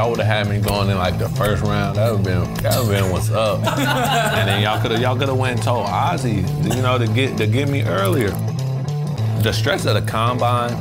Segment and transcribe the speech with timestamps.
[0.00, 2.54] y'all would have had me going in like the first round, that would have been
[2.62, 3.58] that would been what's up.
[3.78, 7.06] and then y'all could have y'all could have went and told Ozzie, you know, to
[7.06, 8.30] get to get me earlier.
[9.42, 10.72] The stress of the combine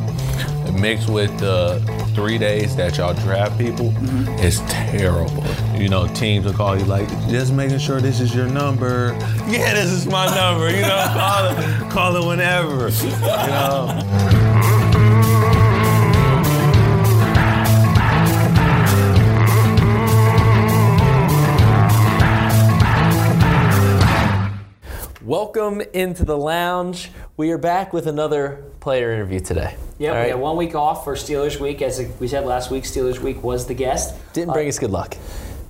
[0.79, 1.81] mixed with the
[2.15, 4.29] three days that y'all draft people mm-hmm.
[4.39, 5.43] is terrible.
[5.77, 9.17] You know, teams will call you like, just making sure this is your number.
[9.49, 10.69] Yeah, this is my number.
[10.69, 12.87] You know, call it, call it whenever.
[12.87, 14.78] You know.
[25.29, 27.11] Welcome into the lounge.
[27.37, 29.75] We are back with another player interview today.
[29.99, 30.29] Yep, All we right?
[30.31, 31.83] had one week off for Steelers week.
[31.83, 34.15] As we said last week, Steelers week was the guest.
[34.33, 35.15] Didn't bring us good luck.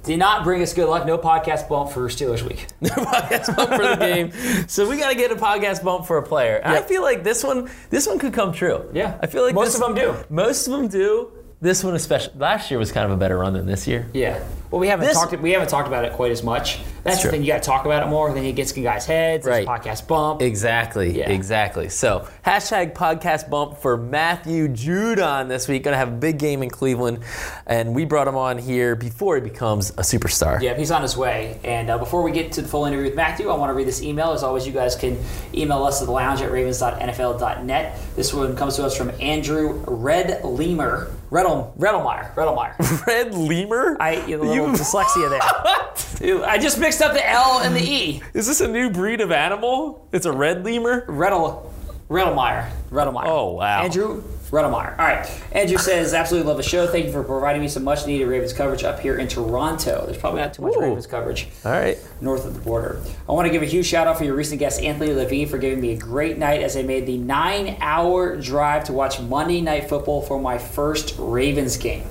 [0.05, 1.05] Did not bring us good luck.
[1.05, 2.67] No podcast bump for Steelers week.
[2.80, 4.67] no podcast bump for the game.
[4.70, 6.62] So we got to get a podcast bump for a player.
[6.64, 8.89] I feel like this one, this one could come true.
[8.94, 9.20] Yeah.
[9.22, 10.16] I feel like Most this- of them do.
[10.30, 11.34] Most of them do.
[11.62, 12.34] This one especially.
[12.40, 14.08] Last year was kind of a better run than this year.
[14.13, 14.41] Yeah.
[14.72, 15.38] Well, we haven't This- talked.
[15.42, 16.80] We haven't talked about it quite as much.
[17.03, 17.31] That's true.
[17.31, 17.44] the thing.
[17.44, 18.31] You got to talk about it more.
[18.33, 19.45] Then it gets in guys' heads.
[19.45, 19.67] Right.
[19.67, 20.42] Podcast bump.
[20.42, 21.17] Exactly.
[21.17, 21.30] Yeah.
[21.31, 21.89] Exactly.
[21.89, 25.83] So hashtag podcast bump for Matthew Judon this week.
[25.83, 27.20] Going to have a big game in Cleveland,
[27.66, 30.61] and we brought him on here before he becomes a superstar.
[30.61, 31.59] Yeah, he's on his way.
[31.66, 33.88] And uh, before we get to the full interview with Matthew, I want to read
[33.88, 34.31] this email.
[34.31, 35.17] As always, you guys can
[35.53, 38.00] email us at the lounge at ravens.nfl.net.
[38.16, 41.11] This one comes to us from Andrew Red Lemur.
[41.30, 42.33] Redel, Redelmeyer.
[42.33, 43.05] Redelmeyer.
[43.08, 43.97] Red lemur.
[43.99, 46.44] I a little You- dyslexia there.
[46.45, 48.21] I just mixed up the L and the E.
[48.33, 50.08] Is this a new breed of animal?
[50.11, 51.05] It's a red lemur.
[51.08, 51.71] Redel,
[52.09, 52.69] Redelmeyer.
[52.91, 53.25] Redelmeyer.
[53.25, 53.83] Oh, wow.
[53.83, 54.92] Andrew Redelmeyer.
[54.97, 55.42] All right.
[55.52, 56.88] Andrew says, absolutely love the show.
[56.88, 60.05] Thank you for providing me some much needed Ravens coverage up here in Toronto.
[60.05, 60.81] There's probably not too much Ooh.
[60.81, 61.97] Ravens coverage All right.
[62.22, 63.02] north of the border.
[63.27, 65.58] I want to give a huge shout out for your recent guest, Anthony Levine, for
[65.58, 69.61] giving me a great night as I made the nine hour drive to watch Monday
[69.61, 72.03] Night Football for my first Ravens game.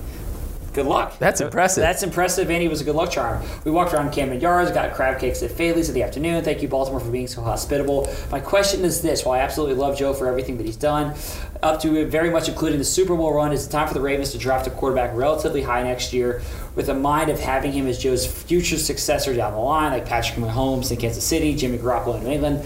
[0.79, 1.19] Good luck.
[1.19, 1.81] That's impressive.
[1.83, 3.43] That's impressive, and he was a good luck charm.
[3.65, 6.45] We walked around Camden Yards, got crab cakes at Faidley's in the afternoon.
[6.45, 8.09] Thank you, Baltimore, for being so hospitable.
[8.31, 11.17] My question is this: While I absolutely love Joe for everything that he's done,
[11.65, 14.31] up to very much including the Super Bowl run, is it time for the Ravens
[14.31, 16.43] to draft a quarterback relatively high next year,
[16.77, 20.39] with a mind of having him as Joe's future successor down the line, like Patrick
[20.39, 22.65] Mahomes in Kansas City, Jimmy Garoppolo in New England?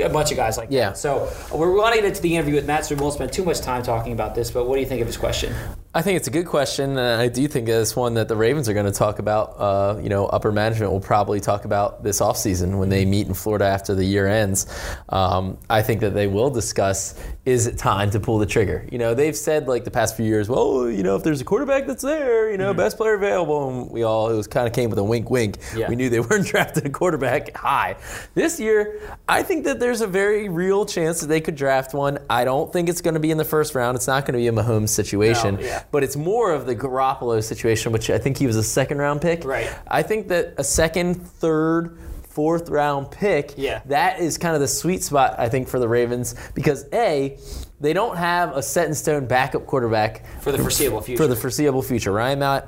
[0.00, 0.90] A bunch of guys like Yeah.
[0.90, 0.98] that.
[0.98, 3.60] So we're to get into the interview with Matt, so we won't spend too much
[3.60, 4.50] time talking about this.
[4.50, 5.52] But what do you think of his question?
[5.98, 8.68] I think it's a good question, and I do think it's one that the Ravens
[8.68, 9.56] are going to talk about.
[9.58, 13.34] Uh, you know, upper management will probably talk about this offseason when they meet in
[13.34, 14.66] Florida after the year ends.
[15.08, 18.86] Um, I think that they will discuss is it time to pull the trigger?
[18.92, 21.44] You know, they've said like the past few years, well, you know, if there's a
[21.44, 24.74] quarterback that's there, you know, best player available, and we all, it was kind of
[24.74, 25.56] came with a wink wink.
[25.74, 25.88] Yeah.
[25.88, 27.96] We knew they weren't drafting a quarterback high.
[28.34, 32.18] This year, I think that there's a very real chance that they could draft one.
[32.30, 33.96] I don't think it's going to be in the first round.
[33.96, 35.84] It's not going to be a Mahomes situation, No, yeah.
[35.90, 39.20] But it's more of the Garoppolo situation, which I think he was a second round
[39.22, 39.44] pick.
[39.44, 39.70] Right.
[39.86, 43.80] I think that a second, third, fourth round pick, Yeah.
[43.86, 47.38] that is kind of the sweet spot, I think, for the Ravens because A,
[47.80, 51.22] they don't have a set in stone backup quarterback For the foreseeable future.
[51.22, 52.12] for the foreseeable future.
[52.12, 52.64] Ryan Mallett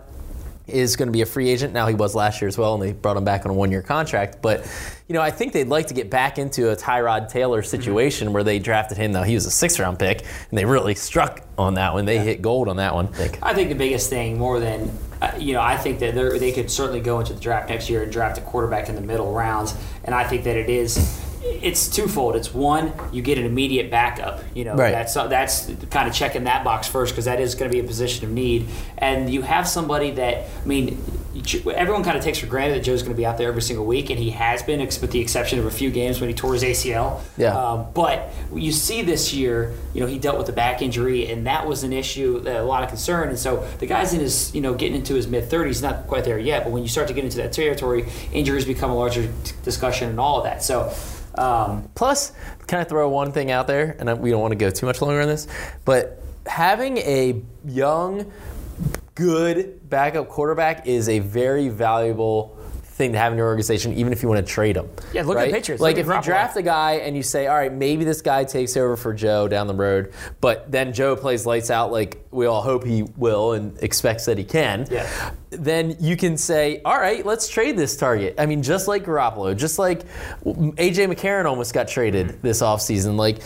[0.73, 1.73] is going to be a free agent.
[1.73, 3.83] Now he was last year as well, and they brought him back on a one-year
[3.83, 4.43] contract.
[4.43, 4.67] But
[5.09, 8.45] you know, I think they'd like to get back into a Tyrod Taylor situation where
[8.45, 9.13] they drafted him.
[9.13, 12.05] though he was a six-round pick, and they really struck on that one.
[12.05, 13.07] They hit gold on that one.
[13.09, 13.39] I think.
[13.43, 16.71] I think the biggest thing, more than uh, you know, I think that they could
[16.71, 19.77] certainly go into the draft next year and draft a quarterback in the middle rounds,
[20.05, 21.27] and I think that it is.
[21.43, 22.37] It's twofold.
[22.37, 24.43] It's one, you get an immediate backup.
[24.55, 24.93] You know, Right.
[24.93, 27.87] that's that's kind of checking that box first because that is going to be a
[27.87, 28.67] position of need,
[28.99, 31.03] and you have somebody that I mean,
[31.75, 33.87] everyone kind of takes for granted that Joe's going to be out there every single
[33.87, 36.53] week, and he has been, with the exception of a few games when he tore
[36.53, 37.21] his ACL.
[37.39, 37.57] Yeah.
[37.57, 41.47] Um, but you see this year, you know, he dealt with a back injury, and
[41.47, 43.29] that was an issue, a lot of concern.
[43.31, 46.25] And so the guy's in his, you know, getting into his mid 30s, not quite
[46.25, 49.23] there yet, but when you start to get into that territory, injuries become a larger
[49.45, 50.63] t- discussion and all of that.
[50.63, 50.93] So,
[51.37, 52.33] um, Plus,
[52.67, 53.97] can I throw one thing out there?
[53.99, 55.47] And we don't want to go too much longer on this,
[55.85, 58.31] but having a young,
[59.15, 62.57] good backup quarterback is a very valuable
[63.01, 64.87] thing to have in your organization, even if you want to trade him.
[65.15, 65.81] Yeah, look at the Patriots.
[65.81, 68.77] Like if you draft a guy and you say, all right, maybe this guy takes
[68.77, 70.13] over for Joe down the road,
[70.43, 74.37] but then Joe plays lights out like we all hope he will and expects that
[74.37, 74.87] he can.
[74.91, 75.33] Yeah.
[75.49, 78.37] Then you can say, all right, let's trade this target.
[78.39, 80.07] I mean, just like Garoppolo, just like
[80.45, 82.41] AJ McCarron almost got traded mm-hmm.
[82.47, 83.17] this offseason.
[83.17, 83.41] Like,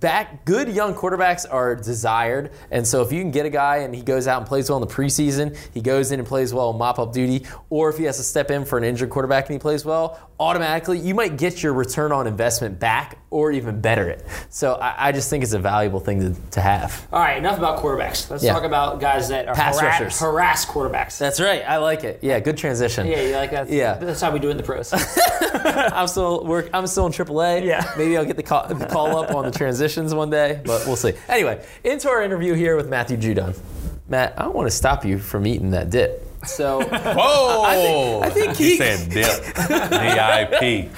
[0.00, 2.52] back good young quarterbacks are desired.
[2.70, 4.82] And so if you can get a guy and he goes out and plays well
[4.82, 7.98] in the preseason, he goes in and plays well in mop up duty, or if
[7.98, 11.14] he has to step in for an injured quarterback and he plays well, automatically you
[11.14, 14.24] might get your return on investment back or even better it.
[14.50, 17.08] So I, I just think it's a valuable thing to, to have.
[17.12, 18.28] All right, enough about quarterbacks.
[18.30, 18.52] Let's Yeah.
[18.52, 20.20] talk about guys that are Pass harass, rushers.
[20.20, 21.18] harass quarterbacks.
[21.18, 21.62] That's right.
[21.66, 22.18] I like it.
[22.22, 23.06] Yeah, good transition.
[23.06, 23.70] yeah, you like that?
[23.70, 23.94] Yeah.
[23.94, 24.92] That's how we do it in the pros.
[25.64, 26.68] I'm still work.
[26.74, 27.64] I'm still in AAA.
[27.64, 27.90] Yeah.
[27.96, 30.96] Maybe I'll get the call, the call up on the transitions one day, but we'll
[30.96, 31.12] see.
[31.28, 33.58] Anyway, into our interview here with Matthew Judon.
[34.08, 36.26] Matt, I don't want to stop you from eating that dip.
[36.44, 38.20] So Whoa!
[38.22, 39.54] I think he he- said dip.
[39.54, 40.90] D-I-P.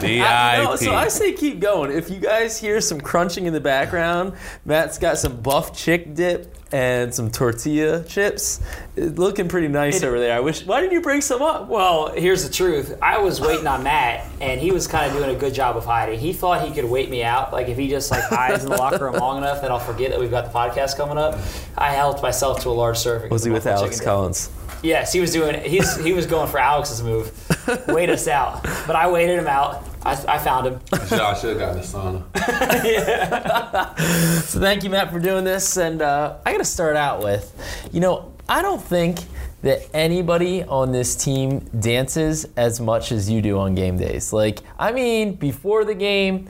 [0.00, 0.18] D-I-P.
[0.64, 1.90] no, so I say keep going.
[1.92, 4.34] If you guys hear some crunching in the background,
[4.64, 8.60] Matt's got some buff chick dip and some tortilla chips.
[8.96, 10.36] It's looking pretty nice It- over there.
[10.36, 10.64] I wish.
[10.64, 11.68] Why didn't you bring some up?
[11.68, 12.96] well, here's the truth.
[13.02, 15.84] I was waiting on Matt, and he was kind of doing a good job of
[15.84, 16.18] hiding.
[16.18, 17.52] He thought he could wait me out.
[17.52, 20.10] Like if he just like hides in the locker room long enough, that I'll forget
[20.10, 21.38] that we've got the podcast coming up.
[21.76, 23.30] I helped myself to a large serving.
[23.30, 24.46] Was he with Alex Collins?
[24.48, 24.56] dip.
[24.80, 24.84] Collins?
[24.84, 25.60] Yes, he was doing.
[25.62, 27.30] He's he was going for Alex's move.
[27.88, 29.84] Wait us out, but I waited him out.
[30.02, 30.80] I, I found him.
[30.92, 32.24] I should have got the sauna.
[34.44, 35.76] So thank you, Matt, for doing this.
[35.76, 37.54] And uh, I got to start out with,
[37.92, 39.20] you know, I don't think
[39.62, 44.32] that anybody on this team dances as much as you do on game days.
[44.32, 46.48] Like, I mean, before the game,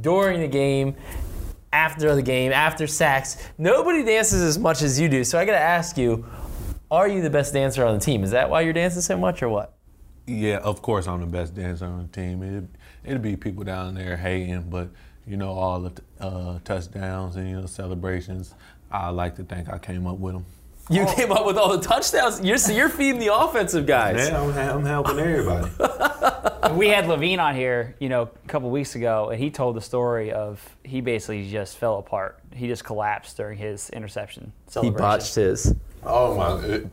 [0.00, 0.94] during the game,
[1.72, 5.24] after the game, after sacks, nobody dances as much as you do.
[5.24, 6.26] So I got to ask you,
[6.90, 8.24] are you the best dancer on the team?
[8.24, 9.74] Is that why you're dancing so much, or what?
[10.26, 12.42] Yeah, of course I'm the best dancer on the team.
[12.42, 12.64] It,
[13.04, 14.88] it'd be people down there hating, but
[15.26, 18.54] you know all the uh, touchdowns and you know celebrations.
[18.90, 20.44] I like to think I came up with them.
[20.88, 22.40] You came up with all the touchdowns.
[22.44, 24.28] You're, so you're feeding the offensive guys.
[24.28, 25.70] Yeah, I'm, I'm helping everybody.
[26.74, 29.80] we had Levine on here, you know, a couple weeks ago, and he told the
[29.80, 32.40] story of he basically just fell apart.
[32.52, 34.94] He just collapsed during his interception celebration.
[34.94, 35.76] He botched his.
[36.04, 36.66] Oh my!
[36.66, 36.86] It,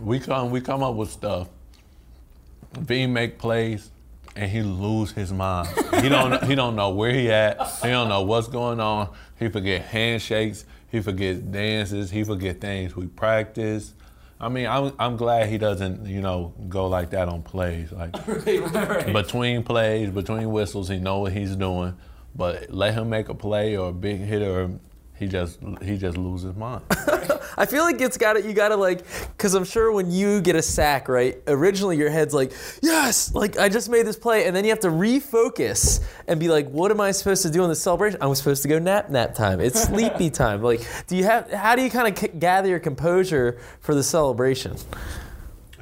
[0.00, 1.48] we come we come up with stuff.
[2.78, 3.90] V make plays
[4.36, 5.68] and he lose his mind.
[6.00, 7.60] He don't he don't know where he at.
[7.82, 9.14] He don't know what's going on.
[9.38, 10.64] He forget handshakes.
[10.90, 12.10] He forgets dances.
[12.10, 13.94] He forget things we practice.
[14.40, 17.92] I mean, I'm I'm glad he doesn't you know go like that on plays.
[17.92, 18.12] Like
[19.12, 21.96] between plays, between whistles, he know what he's doing.
[22.36, 24.72] But let him make a play or a big hit or
[25.16, 26.82] he just he just loses his mind.
[27.56, 29.04] I feel like it's got to you got to like
[29.36, 31.38] because I'm sure when you get a sack, right?
[31.46, 32.52] Originally your head's like,
[32.82, 36.48] yes, like I just made this play, and then you have to refocus and be
[36.48, 38.18] like, what am I supposed to do in the celebration?
[38.20, 39.60] I'm supposed to go nap nap time.
[39.60, 40.62] It's sleepy time.
[40.62, 41.50] Like, do you have?
[41.52, 44.76] How do you kind of c- gather your composure for the celebration?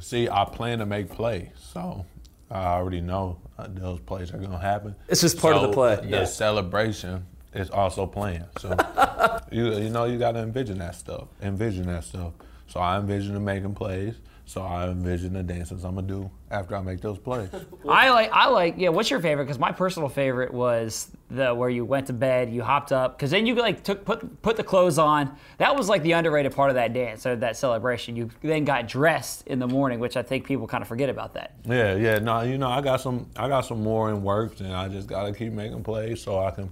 [0.00, 2.04] See, I plan to make plays, so
[2.50, 4.94] I already know uh, those plays are gonna happen.
[5.08, 5.96] It's just part of the play.
[5.96, 6.24] The Yeah.
[6.24, 8.44] celebration is also playing.
[8.58, 8.76] So
[9.50, 11.28] you you know you gotta envision that stuff.
[11.42, 12.32] Envision that stuff.
[12.66, 14.14] So I envision the making plays.
[14.44, 17.48] So I envision the dances I'm gonna do after I make those plays.
[17.88, 18.88] I like, I like, yeah.
[18.88, 19.44] What's your favorite?
[19.44, 23.30] Because my personal favorite was the where you went to bed, you hopped up, because
[23.30, 25.34] then you like took put put the clothes on.
[25.58, 28.16] That was like the underrated part of that dance or that celebration.
[28.16, 31.34] You then got dressed in the morning, which I think people kind of forget about
[31.34, 31.54] that.
[31.64, 32.18] Yeah, yeah.
[32.18, 35.08] No, you know, I got some I got some more in works and I just
[35.08, 36.68] gotta keep making plays so I can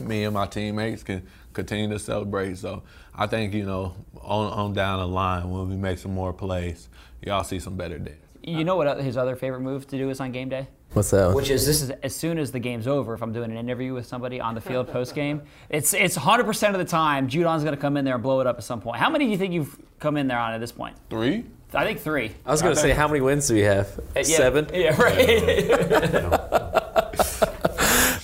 [0.00, 2.58] me and my teammates can continue to celebrate.
[2.58, 2.82] So
[3.14, 6.88] I think, you know, on, on down the line when we make some more plays,
[7.22, 8.16] y'all see some better days.
[8.42, 10.66] You know what his other favorite move to do is on game day?
[10.92, 11.34] What's that?
[11.34, 13.14] Which is this is as soon as the game's over.
[13.14, 16.44] If I'm doing an interview with somebody on the field post game, it's it's 100
[16.44, 18.64] percent of the time Judon's going to come in there and blow it up at
[18.64, 18.98] some point.
[18.98, 20.96] How many do you think you've come in there on at this point?
[21.10, 21.44] Three?
[21.72, 22.32] I think three.
[22.44, 23.86] I was gonna say, how many wins do we have?
[23.98, 24.22] Uh, yeah.
[24.22, 24.68] Seven.
[24.74, 27.40] Yeah, right.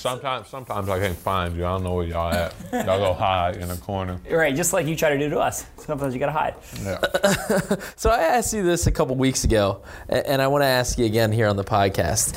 [0.06, 1.64] Sometimes sometimes I can't find you.
[1.64, 2.54] I don't know where y'all at.
[2.72, 4.20] Y'all go hide in a corner.
[4.30, 4.54] right.
[4.54, 5.66] Just like you try to do to us.
[5.78, 6.54] Sometimes you got to hide.
[6.82, 7.76] Yeah.
[7.96, 11.04] So I asked you this a couple weeks ago, and I want to ask you
[11.06, 12.36] again here on the podcast.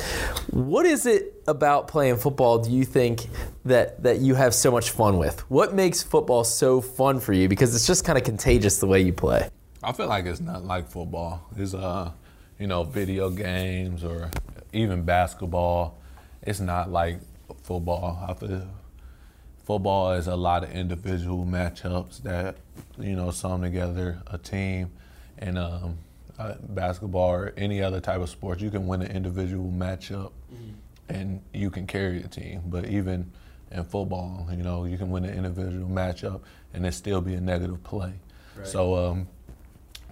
[0.52, 3.26] What is it about playing football do you think
[3.64, 5.40] that that you have so much fun with?
[5.50, 7.48] What makes football so fun for you?
[7.48, 9.48] Because it's just kind of contagious the way you play.
[9.82, 11.46] I feel like it's not like football.
[11.56, 12.12] It's uh,
[12.58, 14.30] you know, video games or
[14.72, 15.98] even basketball.
[16.42, 17.20] It's not like
[17.70, 18.26] football.
[18.28, 18.66] I feel
[19.64, 22.56] football is a lot of individual matchups that
[22.98, 24.90] you know sum together a team,
[25.38, 25.98] and um,
[26.36, 30.32] uh, basketball or any other type of sport, you can win an individual matchup,
[31.08, 32.60] and you can carry a team.
[32.66, 33.30] But even
[33.70, 36.40] in football, you know, you can win an individual matchup
[36.74, 38.14] and it still be a negative play.
[38.64, 39.28] So um,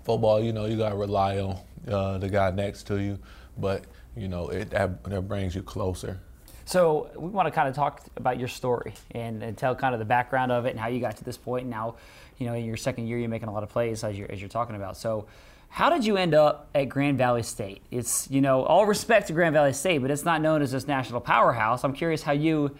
[0.05, 3.19] football, you know, you got to rely on uh, the guy next to you,
[3.57, 3.83] but
[4.17, 6.21] you know, it that, that brings you closer.
[6.69, 10.01] So we want to kind of talk about your story and, and tell kind of
[10.01, 11.63] the background of it and how you got to this point.
[11.63, 11.95] And now,
[12.37, 14.39] you know, in your second year, you're making a lot of plays as you're, as
[14.39, 14.99] you're talking about.
[14.99, 15.25] So
[15.71, 17.81] how did you end up at Grand Valley State?
[17.91, 20.87] It's, you know, all respect to Grand Valley State, but it's not known as this
[20.87, 21.85] national powerhouse.
[21.85, 22.77] I'm curious how you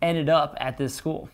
[0.00, 1.28] ended up at this school.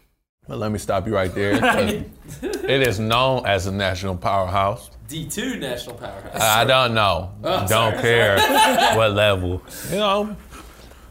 [0.46, 1.58] Well, let me stop you right there.
[2.42, 4.90] it is known as a national powerhouse.
[5.08, 6.40] D2 national powerhouse.
[6.40, 7.34] I don't know.
[7.44, 8.38] Oh, don't care
[8.96, 9.62] what level.
[9.90, 10.36] You know,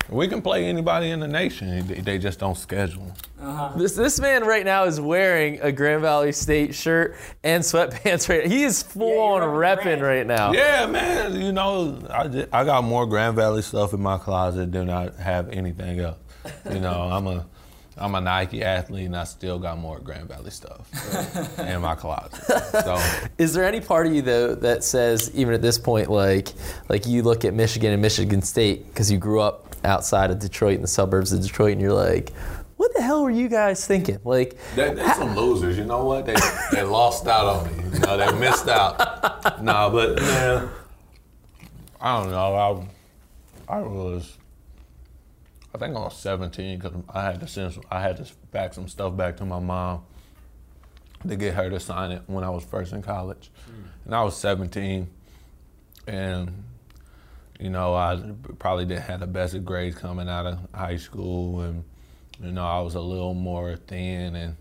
[0.09, 1.85] we can play anybody in the nation.
[1.87, 3.11] They- They just don't schedule.
[3.41, 3.71] Uh-huh.
[3.77, 8.27] This this man right now is wearing a Grand Valley State shirt and sweatpants.
[8.29, 10.51] Right, he is full you're on repping repping right now.
[10.53, 11.39] Yeah, man.
[11.39, 15.11] You know, I, ju- I got more Grand Valley stuff in my closet than I
[15.21, 16.17] have anything else.
[16.71, 17.45] You know, I'm a
[17.99, 20.87] I'm a Nike athlete, and I still got more Grand Valley stuff
[21.59, 22.35] in my closet.
[22.71, 23.01] So
[23.37, 26.49] Is there any part of you though that says, even at this point, like
[26.89, 30.75] like you look at Michigan and Michigan State because you grew up outside of Detroit
[30.75, 32.31] in the suburbs of Detroit, and you're like,
[32.77, 34.19] what the hell were you guys thinking?
[34.23, 36.25] Like, They, they're some losers, you know what?
[36.27, 36.35] They
[36.71, 37.83] they lost out on me.
[37.93, 39.63] You know, they missed out.
[39.63, 40.69] nah, but man,
[41.99, 42.87] I don't know.
[43.67, 44.36] I I was,
[45.77, 48.73] I think I was 17 because I had to send some, I had to back
[48.73, 50.01] some stuff back to my mom
[51.27, 53.83] to get her to sign it when I was first in college, hmm.
[54.05, 55.07] and I was 17,
[56.07, 56.63] and
[57.59, 58.19] you know I
[58.57, 61.83] probably didn't have the best of grades coming out of high school, and
[62.41, 64.55] you know I was a little more thin and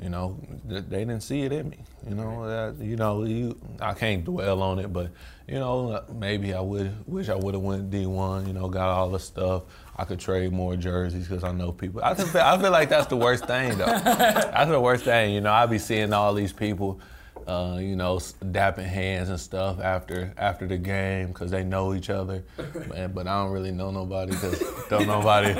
[0.00, 1.78] you know, they didn't see it in me.
[2.06, 5.10] You know, that, you know, you, I can't dwell on it, but
[5.48, 8.46] you know, uh, maybe I would wish I would have went D1.
[8.46, 9.64] You know, got all the stuff.
[9.96, 12.02] I could trade more jerseys because I know people.
[12.04, 13.86] I just feel, I feel like that's the worst thing, though.
[13.86, 15.34] that's the worst thing.
[15.34, 17.00] You know, I be seeing all these people.
[17.46, 22.10] Uh, you know, dapping hands and stuff after after the game because they know each
[22.10, 22.42] other,
[22.88, 24.60] Man, but I don't really know nobody because
[24.90, 25.54] don't nobody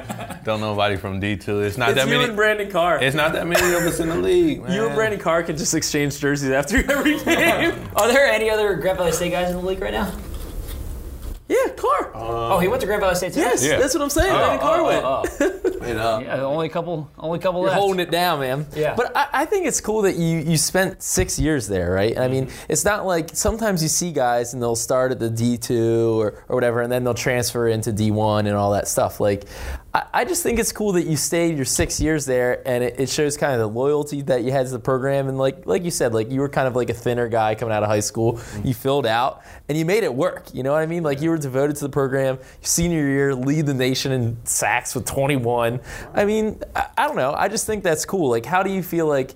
[0.45, 1.61] don't nobody from D two.
[1.61, 2.25] It's not it's that you many.
[2.25, 3.01] and Brandon Carr.
[3.01, 4.73] It's not that many of us in the league, man.
[4.73, 7.89] you and Brandon Carr can just exchange jerseys after every game.
[7.95, 10.13] Are there any other Grand Valley State guys in the league right now?
[11.49, 12.11] Yeah, Carr.
[12.15, 13.41] oh, he went to Grand Valley State too?
[13.41, 13.79] yes, Yeah.
[13.79, 14.33] that's what I'm saying.
[14.35, 15.05] Brandon Carr went.
[15.05, 15.23] oh.
[15.87, 17.81] And, uh, Yeah, only a couple, only a couple You're left.
[17.81, 18.67] holding it down, man.
[18.75, 18.95] Yeah.
[18.97, 22.19] But I, I think it's cool that you you spent six years there, right?
[22.19, 22.73] I mean, Mm-hmm.
[22.73, 26.43] it's not like sometimes you see guys and they'll start at the D two or,
[26.49, 29.21] or whatever, and then they'll transfer into D one and all that stuff.
[29.21, 29.45] Like,
[30.13, 33.37] I, just think it's cool that you stayed your six years there, and it, shows
[33.37, 35.29] kind of the loyalty that you had to the program.
[35.29, 37.73] And like like you said, like you were kind of like a thinner guy coming
[37.73, 38.41] out of high school.
[38.65, 40.49] You filled out and you made it work.
[40.53, 41.03] You know what I mean?
[41.03, 42.39] Like you were devoted to the program.
[42.63, 45.81] Senior year, lead the nation in sacks with 21.
[46.15, 47.33] I mean, I, I don't know.
[47.33, 48.31] I just think that's cool.
[48.31, 49.35] Like, how do you feel like?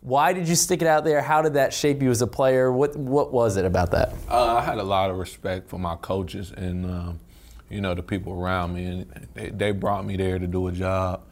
[0.00, 1.22] Why did you stick it out there?
[1.22, 2.70] How did that shape you as a player?
[2.70, 4.12] What what was it about that?
[4.28, 7.20] Uh, I had a lot of respect for my coaches and um,
[7.74, 10.72] you know the people around me, and they, they brought me there to do a
[10.72, 11.22] job.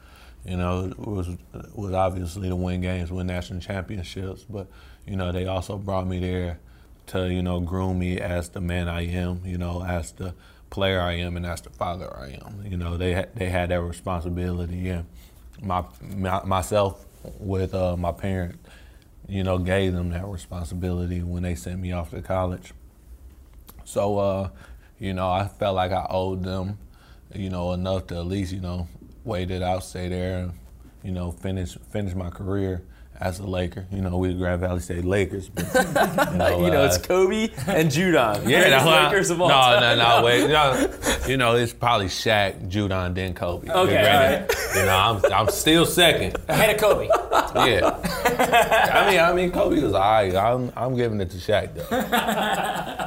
[0.45, 1.29] You know, it was
[1.73, 4.67] was obviously to win games, win national championships, but
[5.07, 6.59] you know they also brought me there
[7.07, 9.41] to you know groom me as the man I am.
[9.45, 10.35] You know, as the
[10.69, 12.65] player I am, and as the father I am.
[12.69, 15.05] You know, they they had that responsibility, and
[15.61, 17.05] my, my myself
[17.39, 18.57] with uh, my parents,
[19.29, 22.73] you know, gave them that responsibility when they sent me off to college.
[23.85, 24.49] So, uh,
[25.03, 26.77] you know, I felt like I owed them,
[27.35, 28.87] you know, enough to at least, you know,
[29.25, 30.53] wait it out, stay there, and,
[31.03, 32.83] you know, finish finish my career
[33.19, 33.85] as a Laker.
[33.91, 35.49] You know, we the Grand Valley State Lakers.
[35.49, 38.47] But, you know, you know, it's uh, Kobe and Judon.
[38.47, 39.97] yeah, Greatest Lakers of all no, time.
[39.97, 40.89] no, no, wait, no.
[41.27, 43.69] You know, it's probably Shaq, Judon, then Kobe.
[43.69, 44.47] Okay.
[44.73, 46.37] You know, I'm, I'm still second.
[46.47, 47.07] Ahead of Kobe.
[47.67, 47.99] Yeah.
[48.93, 50.33] I mean, I mean, Kobe was alright.
[50.33, 52.99] I'm, I'm giving it to Shaq though.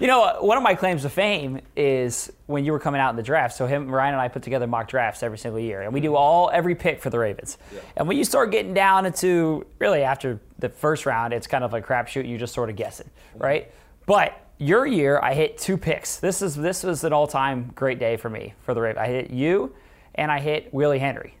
[0.00, 3.16] You know, one of my claims to fame is when you were coming out in
[3.16, 3.56] the draft.
[3.56, 6.14] So him, Ryan, and I put together mock drafts every single year, and we do
[6.14, 7.58] all every pick for the Ravens.
[7.96, 11.72] And when you start getting down into really after the first round, it's kind of
[11.72, 12.28] like a crapshoot.
[12.28, 13.72] You just sort of guessing, right?
[14.06, 16.16] But your year, I hit two picks.
[16.18, 19.02] This is this was an all-time great day for me for the Ravens.
[19.02, 19.74] I hit you,
[20.14, 21.34] and I hit Willie Henry.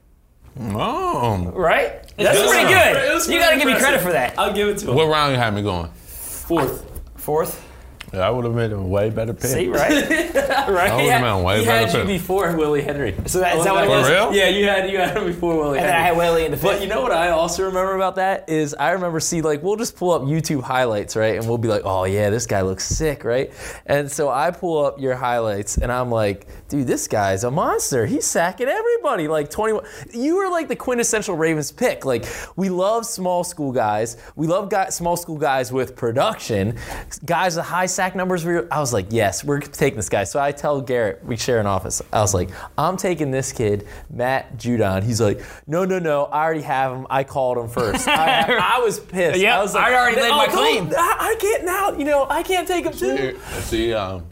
[0.60, 1.52] Oh.
[1.54, 2.02] Right?
[2.16, 2.48] That's Yeah.
[2.48, 3.14] pretty good.
[3.14, 4.36] was You got to give me credit for that.
[4.36, 4.96] I'll give it to him.
[4.96, 5.88] What round you had me going?
[5.92, 6.84] Fourth.
[7.16, 7.64] Fourth.
[8.12, 9.50] Yeah, I would have made him a way better pick.
[9.50, 10.04] See, right?
[10.68, 10.90] Right?
[10.90, 12.06] I would have made a way he had you pick.
[12.06, 13.14] before Willie Henry.
[13.26, 14.10] So that, is oh, that what it For was?
[14.10, 14.34] real?
[14.34, 15.80] Yeah, you had you had him before Willie Henry.
[15.80, 16.64] And then I had Willie in the fifth.
[16.64, 19.76] But you know what I also remember about that is I remember see like we'll
[19.76, 21.36] just pull up YouTube highlights, right?
[21.36, 23.52] And we'll be like, oh yeah, this guy looks sick, right?
[23.86, 28.04] And so I pull up your highlights and I'm like, dude, this guy's a monster.
[28.06, 29.28] He's sacking everybody.
[29.28, 29.84] Like 21.
[30.12, 32.04] You were like the quintessential Ravens pick.
[32.04, 34.16] Like we love small school guys.
[34.36, 36.76] We love guys, small school guys with production,
[37.24, 38.68] guys with high sack numbers were?
[38.70, 40.22] I was like, yes, we're taking this guy.
[40.22, 42.00] So I tell Garrett, we share an office.
[42.12, 45.02] I was like, I'm taking this kid, Matt Judon.
[45.02, 47.08] He's like, no, no, no, I already have him.
[47.10, 48.06] I called him first.
[48.06, 49.40] I, I was pissed.
[49.40, 51.98] Yeah, I was like, I already laid my "Oh, claim." I, I can't now.
[51.98, 53.36] You know, I can't take him too.
[53.40, 54.24] See, see, um,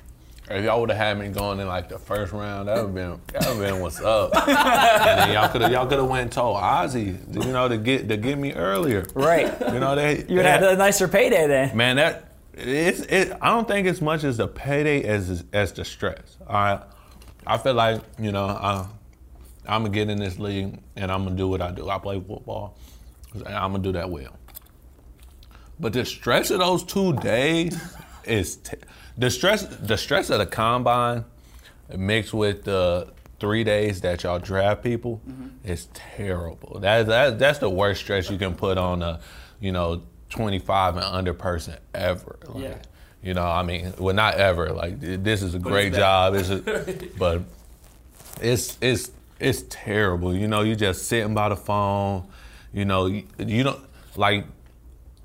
[0.49, 2.95] if y'all would have had me going in like the first round, that would have
[2.95, 4.31] been that would have been what's up.
[4.49, 8.09] and y'all could have y'all could have went and told Ozzie, you know, to get
[8.09, 9.07] to get me earlier.
[9.15, 9.53] Right.
[9.73, 10.25] You know they.
[10.29, 11.77] You would have had a nicer payday then.
[11.77, 12.26] Man, that
[12.57, 13.37] it's it.
[13.41, 16.39] I don't think as much as the payday as as the stress.
[16.49, 16.81] I
[17.47, 18.87] I feel like you know I,
[19.67, 21.89] I'm gonna get in this league and I'm gonna do what I do.
[21.91, 22.77] I play football.
[23.35, 24.37] and I'm gonna do that well.
[25.79, 27.79] But the stress of those two days
[28.25, 28.77] is t-
[29.19, 29.65] the stress.
[29.67, 31.25] The stress of the combine
[31.95, 35.49] mixed with the three days that y'all draft people mm-hmm.
[35.69, 36.79] is terrible.
[36.81, 39.21] That, that that's the worst stress you can put on a
[39.61, 40.03] you know
[40.37, 42.37] 25 and under person ever.
[42.47, 42.75] Like, Yeah.
[43.23, 44.69] You know, I mean, well, not ever.
[44.71, 46.35] Like this is a great job.
[46.35, 47.41] It's a, but
[48.41, 50.33] it's it's it's terrible.
[50.35, 52.29] You know, you just sitting by the phone.
[52.73, 53.81] You know, you, you don't
[54.17, 54.45] like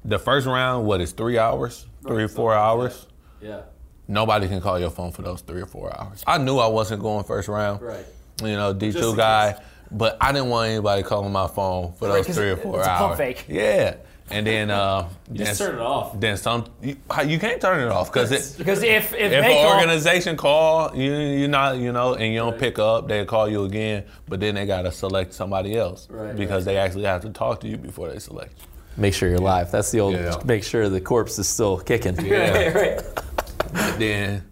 [0.03, 0.88] the first round.
[0.88, 1.86] What is three hours?
[2.08, 3.06] Three or four hours.
[3.39, 3.62] Yeah.
[4.08, 6.24] Nobody can call your phone for those three or four hours.
[6.25, 7.82] I knew I wasn't going first round.
[7.84, 8.06] Right.
[8.41, 9.62] You know, D two guy, case.
[9.91, 12.80] but I didn't want anybody calling my phone for Right, those three or it- four
[12.80, 13.00] it's a hours.
[13.00, 13.46] pump fake.
[13.48, 13.96] Yeah.
[14.32, 16.20] And then uh, Just then, turn it off.
[16.20, 16.96] Then some you,
[17.26, 20.96] you can't turn it off because it Because if if, if an call, organization call
[20.96, 24.04] you, you're not, you know, and you don't pick up, they call you again.
[24.28, 27.68] But then they gotta select somebody else Right, because they actually have to talk to
[27.68, 28.68] you before they select you.
[28.98, 29.72] Make sure you're live.
[29.72, 30.14] That's the old.
[30.16, 30.36] Yeah.
[30.46, 32.18] Make sure the corpse is still kicking.
[32.26, 32.70] Yeah.
[32.70, 33.02] right.
[33.74, 34.44] But then,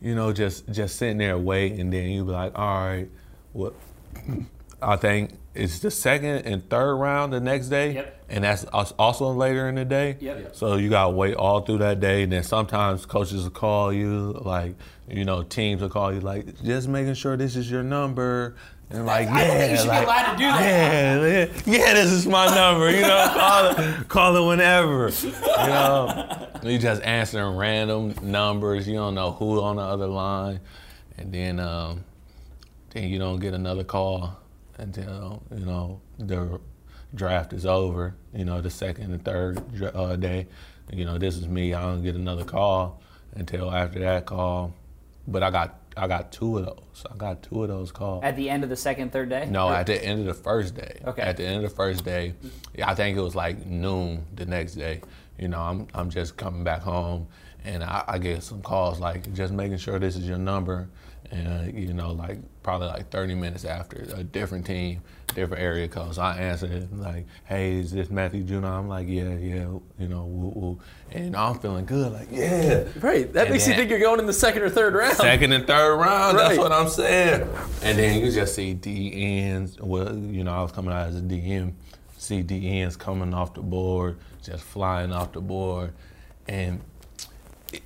[0.00, 3.08] you know, just just sitting there waiting, and then you be like, all right,
[3.52, 3.74] what?
[4.82, 8.24] I think it's the second and third round the next day, Yep.
[8.28, 10.16] and that's also later in the day.
[10.20, 10.56] Yep.
[10.56, 14.32] So you gotta wait all through that day, and then sometimes coaches will call you,
[14.44, 14.74] like
[15.08, 18.56] you know, teams will call you, like just making sure this is your number.
[18.90, 20.60] And like, yeah, I think you should be allowed to do that.
[20.60, 22.90] Yeah, yeah, yeah, this is my number.
[22.90, 25.08] You know, call it, call it whenever.
[25.08, 25.32] You
[25.68, 28.86] know, you just answering random numbers.
[28.86, 30.60] You don't know who on the other line,
[31.16, 32.04] and then um,
[32.90, 34.36] then you don't get another call
[34.78, 36.60] until you know the
[37.14, 38.14] draft is over.
[38.32, 39.62] You know, the second and third
[39.94, 40.46] uh, day.
[40.92, 41.72] You know, this is me.
[41.74, 43.00] I don't get another call
[43.34, 44.74] until after that call.
[45.26, 47.06] But I got I got two of those.
[47.10, 48.24] I got two of those calls.
[48.24, 49.46] At the end of the second, third day.
[49.48, 51.00] No, at the end of the first day.
[51.04, 51.22] Okay.
[51.22, 52.34] At the end of the first day,
[52.82, 55.00] I think it was like noon the next day.
[55.38, 57.26] You know, I'm I'm just coming back home,
[57.64, 60.88] and I, I get some calls like just making sure this is your number,
[61.30, 65.02] and uh, you know, like probably like 30 minutes after a different team,
[65.34, 66.18] different area calls.
[66.18, 70.24] I answer it like, "Hey, is this Matthew Judon?" I'm like, "Yeah, yeah," you know,
[70.24, 70.80] woo, woo.
[71.10, 73.32] and I'm feeling good, like, "Yeah." Right.
[73.32, 75.16] That And makes you think you're going in the second or third round.
[75.16, 76.38] Second and third round.
[76.38, 77.48] That's what I'm saying.
[77.82, 79.78] And then you just see DEs.
[79.80, 81.72] Well, you know, I was coming out as a DE.
[82.18, 85.92] See DEs coming off the board, just flying off the board,
[86.48, 86.80] and
[87.72, 87.82] it,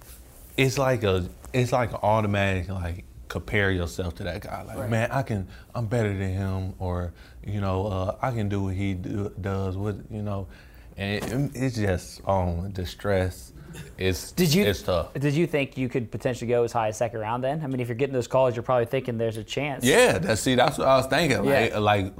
[0.56, 4.62] it's like a, it's like an automatic like compare yourself to that guy.
[4.62, 7.12] Like, man, I can, I'm better than him, or
[7.46, 9.76] you know, uh, I can do what he do, does.
[9.76, 10.48] What you know,
[10.96, 13.52] and it, it's just on distress.
[13.98, 15.12] It's Did you It's tough.
[15.14, 17.44] Did you think you could potentially go as high as second round?
[17.44, 19.84] Then I mean, if you're getting those calls, you're probably thinking there's a chance.
[19.84, 21.44] Yeah, that's see, that's what I was thinking.
[21.44, 21.78] Like, Yeah.
[21.78, 22.12] like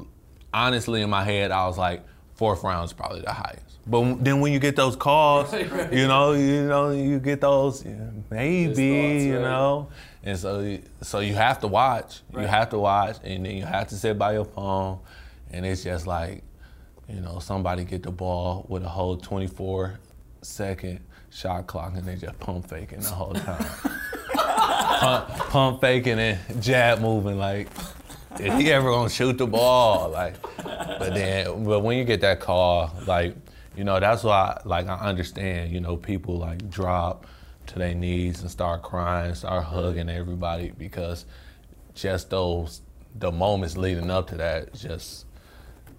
[0.53, 3.65] honestly, in my head, I was like, fourth round is probably the highest.
[3.87, 5.53] But then when you get those calls,
[5.93, 9.87] you know, you know, you get those yeah, maybe, thoughts, you right.
[10.29, 12.21] And so so you have to watch.
[12.35, 14.99] You have to watch, and then you have to sit by your phone,
[15.51, 16.43] and it's just like,
[17.09, 19.99] you know, somebody get the ball with a whole 24
[20.43, 23.65] second shot clock, and they just pump faking the whole time
[24.35, 27.69] pump, pump faking and jab moving like
[28.39, 32.39] is he ever gonna shoot the ball like but then but when you get that
[32.41, 33.35] call like
[33.77, 37.27] you know that's why like i understand you know people like drop
[37.69, 41.25] to their knees and start crying start hugging everybody because
[41.95, 42.81] just those
[43.19, 45.27] the moments leading up to that just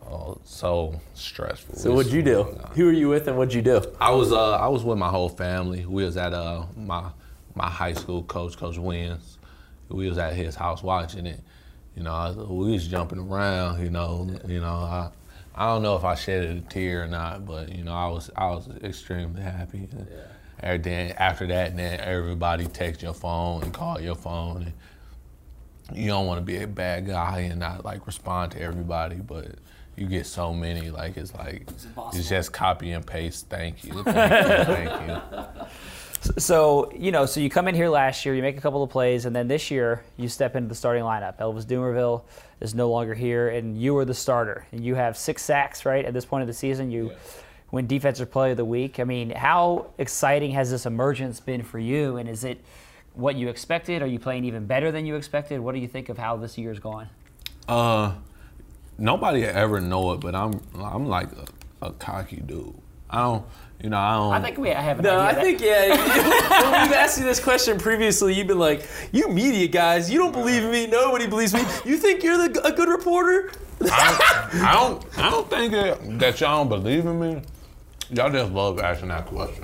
[0.10, 2.43] uh, so stressful So what'd you do?
[2.73, 3.82] Who were you with and what'd you do?
[3.99, 5.86] I was uh I was with my whole family.
[5.86, 7.10] We was at uh my
[7.53, 9.38] my high school coach, Coach Wins.
[9.89, 11.41] We was at his house watching it.
[11.95, 13.84] You know, I, we was jumping around.
[13.84, 14.67] You know, you know.
[14.67, 15.10] I
[15.55, 18.32] I don't know if I shed a tear or not, but you know, I was
[18.36, 19.89] I was extremely happy.
[20.62, 24.74] And then after that, then everybody text your phone and call your phone.
[25.89, 29.15] And you don't want to be a bad guy and not like respond to everybody,
[29.15, 29.56] but
[29.95, 30.89] you get so many.
[30.89, 32.12] Like it's like impossible.
[32.13, 33.48] it's just copy and paste.
[33.50, 34.04] Thank you.
[34.04, 34.76] Thank you.
[34.76, 35.65] Thank you.
[36.38, 38.89] So you know, so you come in here last year, you make a couple of
[38.89, 41.38] plays, and then this year you step into the starting lineup.
[41.38, 42.24] Elvis Dumervil
[42.60, 46.04] is no longer here, and you are the starter, and you have six sacks right
[46.04, 46.91] at this point of the season.
[46.91, 47.13] You
[47.71, 48.99] win Defensive Player of the Week.
[48.99, 52.60] I mean, how exciting has this emergence been for you, and is it
[53.13, 54.01] what you expected?
[54.01, 55.60] Are you playing even better than you expected?
[55.60, 57.10] What do you think of how this year's gone?
[57.67, 58.13] Uh,
[58.97, 61.29] nobody ever know it, but I'm I'm like
[61.82, 62.73] a, a cocky dude.
[63.12, 63.43] I don't,
[63.82, 64.34] you know, I don't.
[64.34, 65.29] I think we I have an No, idea.
[65.29, 66.62] I that- think yeah.
[66.71, 70.32] when we've asked you this question previously, you've been like, "You media guys, you don't
[70.32, 70.86] believe me.
[70.88, 71.62] Nobody believes me.
[71.86, 73.51] You think you're the, a good reporter?"
[73.82, 75.05] I, I don't.
[75.17, 77.41] I don't think that, that y'all don't believe in me.
[78.12, 79.63] Y'all just love asking that question.